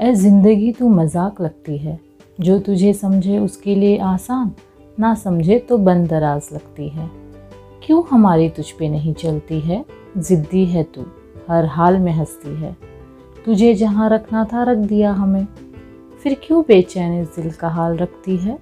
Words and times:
ए 0.00 0.12
ज़िंदगी 0.14 0.72
तू 0.72 0.88
मज़ाक 0.88 1.40
लगती 1.40 1.76
है। 1.78 1.98
जो 2.40 2.58
तुझे 2.58 2.92
समझे 2.92 3.38
उसके 3.38 3.74
लिए 3.74 3.98
आसान, 3.98 4.50
ना 4.98 5.14
समझे 5.14 5.58
तो 5.58 5.78
बंद 5.78 6.08
दराज 6.08 6.48
लगती 6.52 6.88
है। 6.88 7.10
क्यों 7.82 8.02
हमारी 8.10 8.48
तुझ 8.48 8.70
पे 8.70 8.88
नहीं 8.88 9.14
चलती 9.14 9.60
है? 9.60 9.84
ज़िद्दी 10.18 10.64
है 10.66 10.82
तू, 10.84 11.04
हर 11.48 11.66
हाल 11.66 11.98
में 11.98 12.12
हंसती 12.12 12.54
है। 12.56 12.76
तुझे 13.44 13.72
जहाँ 13.74 14.08
रखना 14.10 14.44
था 14.44 14.62
रख 14.62 14.78
दिया 14.78 15.12
हमें, 15.12 15.46
फिर 16.22 16.36
क्यों 16.42 16.62
बेचैन 16.68 17.20
इस 17.20 17.34
दिल 17.36 17.50
का 17.52 17.68
हाल 17.68 17.96
रखती 17.96 18.36
है? 18.36 18.58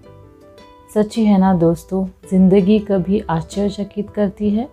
सच्ची 0.95 1.25
है 1.25 1.39
ना 1.39 1.53
दोस्तों, 1.57 2.07
ज़िंदगी 2.31 2.79
कभी 2.81 3.21
आश्चर्यचकित 3.21 4.11
करती 4.11 4.51
है 4.51 4.69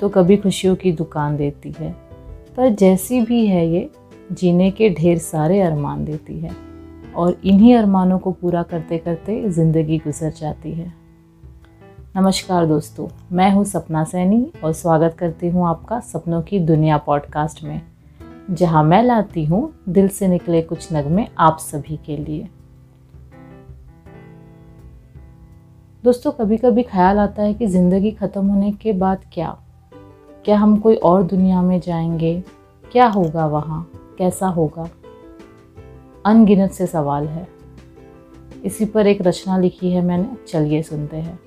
तो 0.00 0.08
कभी 0.08 0.36
खुशियों 0.36 0.74
की 0.76 0.92
दुकान 0.94 1.36
देती 1.36 1.74
है। 1.78 1.90
पर 2.56 2.68
जैसी 2.70 3.20
भी 3.20 3.46
है 3.46 3.66
ये 3.68 3.88
जीने 4.32 4.70
के 4.70 4.88
ढेर 4.90 5.18
सारे 5.18 5.60
अरमान 5.60 6.04
देती 6.04 6.38
है 6.40 6.50
और 7.16 7.36
इन्हीं 7.44 7.74
अरमानों 7.74 8.18
को 8.18 8.32
पूरा 8.32 8.62
करते 8.62 8.98
करते 8.98 9.48
ज़िंदगी 9.50 9.98
गुजर 9.98 10.30
जाती 10.30 10.72
है। 10.72 10.92
नमस्कार 12.16 12.66
दोस्तों, 12.66 13.08
मैं 13.32 13.50
हूँ 13.52 13.64
सपना 13.64 14.04
सैनी 14.04 14.52
और 14.64 14.72
स्वागत 14.72 15.16
करती 15.18 15.48
हूँ 15.48 15.66
आपका 15.66 16.00
सपनों 16.00 16.42
की 16.42 16.58
दुनिया 16.58 16.96
पॉडकास्ट 16.98 17.64
में, 17.64 17.80
जहाँ 18.50 18.82
मैं 18.84 19.02
लाती 19.02 19.44
हूँ 19.44 19.72
दिल 19.88 20.08
से 20.08 20.28
निकले 20.28 20.62
कुछ 20.62 20.88
नगमे 20.92 21.26
आप 21.38 21.58
सभी 21.58 21.96
के 21.96 22.16
लिए। 22.16 22.48
दोस्तों 26.04 26.32
कभी 26.32 26.56
कभी 26.56 26.82
ख्याल 26.82 27.18
आता 27.18 27.42
है 27.42 27.54
कि 27.54 27.66
ज़िंदगी 27.66 28.10
ख़त्म 28.10 28.46
होने 28.46 28.72
के 28.72 28.92
बाद 28.92 29.24
क्या? 29.32 29.58
क्या 30.44 30.58
हम 30.58 30.76
कोई 30.76 30.96
और 30.96 31.22
दुनिया 31.22 31.62
में 31.62 31.80
जाएँगे? 31.80 32.42
क्या 32.84 33.06
होगा 33.06 33.46
वहाँ? 33.46 33.88
कैसा 34.18 34.46
होगा? 34.46 34.90
अनगिनत 36.26 36.70
से 36.70 36.86
सवाल 36.86 37.26
है। 37.26 37.48
इसी 38.64 38.84
पर 38.84 39.06
एक 39.06 39.22
रचना 39.22 39.58
लिखी 39.58 39.90
है 39.90 40.02
मैंने। 40.02 40.28
चलिए 40.48 40.82
सुनते 40.82 41.16
हैं। 41.16 41.40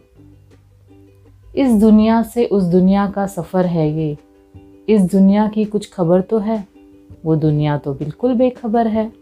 इस 1.56 1.72
दुनिया 1.72 2.24
से 2.24 2.46
उस 2.46 2.64
दुनिया 2.64 3.08
का 3.08 3.28
सफ़र 3.28 3.66
है 3.66 3.92
ये। 3.92 4.18
इस 4.90 5.02
दुनिया 5.02 5.48
की 5.48 5.66
कुछ 5.66 5.94
खबर 5.94 6.22
तो 6.22 6.38
है। 6.38 6.68
वो 7.26 7.36
दुनिया 7.36 7.78
तो 7.78 7.94
बिल्कुल 7.94 8.34
बेखबर 8.34 8.88
है। 8.88 9.14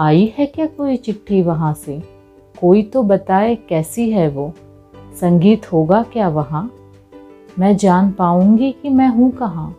आई 0.00 0.34
है 0.38 0.46
क्या 0.46 0.66
कोई 0.66 0.96
चिट्ठी 0.96 1.42
वहाँ 1.42 1.74
से? 1.74 2.02
कोई 2.60 2.82
तो 2.82 3.02
बताए 3.02 3.56
कैसी 3.56 4.10
है 4.10 4.28
वो? 4.28 4.52
संगीत 5.20 5.72
होगा 5.72 6.02
क्या 6.02 6.28
वहाँ? 6.28 6.72
मैं 7.58 7.76
जान 7.76 8.10
पाऊँगी 8.10 8.72
कि 8.72 8.88
मैं 8.88 9.08
हूँ 9.08 9.30
कहाँ? 9.30 9.76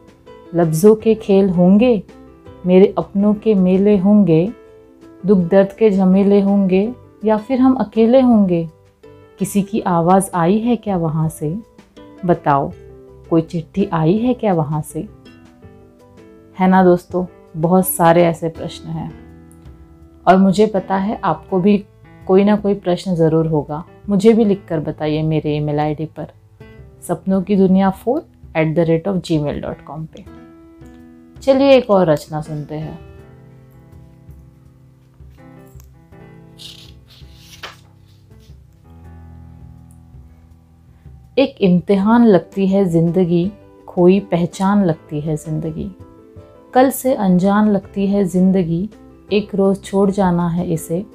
लफ्ज़ों 0.56 0.96
के 0.96 1.16
खेल 1.16 1.50
होंगे? 1.50 2.04
मेरे 2.68 2.96
अपनों 2.98 3.34
के 3.34 3.54
मेले 3.54 3.98
होंगे, 3.98 4.54
दुख 5.26 5.38
दर्द 5.38 5.72
के 5.72 5.92
झमेले 5.92 6.42
होंगे, 6.42 6.94
या 7.26 7.38
फिर 7.38 7.60
हम 7.60 7.74
अकेले 7.74 8.22
होंगे? 8.22 8.70
किसी 9.40 9.62
की 9.62 9.80
आवाज़ 9.80 10.30
आई 10.34 10.60
है 10.60 10.76
क्या 10.76 10.98
वहाँ 10.98 11.30
से? 11.30 11.58
बताओ, 12.26 12.72
कोई 13.30 13.42
चिट्ठी 13.42 13.90
आई 13.94 14.18
है 14.18 14.34
क्या 14.34 14.54
वहाँ 14.54 14.82
से? 14.82 15.08
है 16.60 16.68
ना 16.68 16.84
दोस्तों, 16.84 17.26
बहुत 17.58 17.88
सारे 17.88 18.24
ऐसे 18.24 18.50
प्रश्न 18.50 18.90
हैं। 18.90 19.14
और 20.28 20.38
मुझे 20.38 20.68
पता 20.68 20.96
है 20.96 21.20
आपको 21.24 21.60
भी 21.60 21.86
कोई 22.28 22.44
ना 22.44 22.56
कोई 22.56 22.74
प्रश्न 22.74 23.16
ज़रूर 23.16 23.48
होगा। 23.48 23.86
मुझे 24.10 24.34
भी 24.34 24.46
लिख 24.46 24.66
कर 24.68 24.80
बताइए 24.80 25.22
मेरे 25.22 25.58
ईमेल 25.58 25.80
आईडी 25.80 26.06
पर। 26.06 26.28
सपनों 27.08 27.42
की 27.42 27.56
दुनिया 27.56 27.90
four 27.90 28.26
at 28.58 28.76
the 28.76 28.80
rate 28.80 29.08
of 29.08 29.18
Gmail 29.38 29.62
dot 29.62 29.86
com 29.86 30.06
पर 30.06 30.47
चलिए 31.44 31.72
एक 31.72 31.90
और 31.90 32.10
रचना 32.10 32.42
सुनते 32.42 32.76
हैं। 32.76 33.00
एक 41.38 41.56
इम्तिहान 41.62 42.26
लगती 42.26 42.68
है 42.68 42.84
ज़िंदगी 42.86 43.52
खोई 43.88 44.20
पहचान 44.20 44.84
लगती 44.86 45.20
है 45.22 45.36
ज़िंदगी। 45.36 45.90
कल 46.74 46.90
से 46.90 47.14
अनजान 47.16 47.70
लगती 47.70 48.08
है 48.08 48.24
ज़िंदगी, 48.26 48.90
एक 49.34 49.54
रोज़ 49.56 49.82
छोड़ 49.82 50.10
जाना 50.12 50.48
है 50.48 50.66
इसे, 50.74 51.06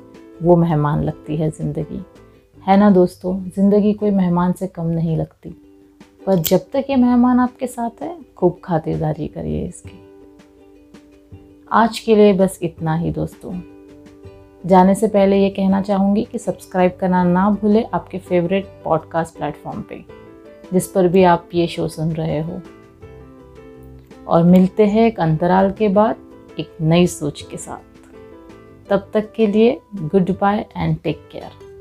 वो 0.43 0.57
मेहमान 0.57 1.03
लगती 1.05 1.37
है 1.37 1.51
ज़िंदगी। 1.51 2.03
है 2.63 2.77
ना 2.77 2.91
दोस्तों, 2.91 3.35
ज़िंदगी 3.47 3.93
कोई 3.93 4.11
मेहमान 4.11 4.53
से 4.53 4.67
कम 4.67 4.87
नहीं 4.87 5.17
लगती। 5.17 5.51
पर 6.27 6.39
जब 6.39 6.71
तक 6.73 6.87
ये 6.91 6.97
मेहमान 6.97 7.41
आपके 7.41 7.67
साथ 7.67 8.03
है, 8.03 8.17
खूब 8.37 8.61
खातिरदारी 8.65 9.29
करिए 9.29 9.67
इसकी। 9.67 10.12
आज 11.75 11.99
के 11.99 12.17
लिए 12.17 12.33
बस 12.33 12.59
इतना 12.63 12.95
ही 12.95 13.11
दोस्तों। 13.11 13.61
जाने 14.67 14.95
से 14.95 15.09
पहले 15.09 15.43
ये 15.43 15.51
कहना 15.51 15.83
चाहूँगी 15.83 16.25
कि 16.25 16.39
सब्सक्राइब 16.39 16.97
करना 17.01 17.25
ना 17.25 17.51
भूलें 17.51 17.89
आपके 17.95 18.19
फेवरेट 18.19 18.67
पॉडकास्ट 18.85 19.37
प्लेटफॉर्म 19.37 19.83
पे, 19.83 20.05
जिस 20.73 20.87
पर 20.87 21.09
भी 21.09 21.25
आप 21.25 21.49
ये 21.55 21.67
शो 21.67 21.89
सुन 21.89 22.13
रहे 22.13 22.41
हो। 22.41 22.61
और 24.29 24.43
मिलते 24.43 24.87
हैं 24.87 25.07
एक 25.07 25.21
अंतराल 25.21 25.71
के 25.71 25.89
बाद, 25.89 26.17
एक 26.59 26.77
नई 26.81 27.07
सोच 27.07 27.43
के 27.43 27.57
साथ। 27.57 28.89
तब 28.91 29.11
तक 29.15 29.33
के 29.33 29.47
लिए 29.47 29.81
good 29.95 30.31
bye 30.31 30.67
and 30.77 30.99
take 30.99 31.29
care 31.33 31.72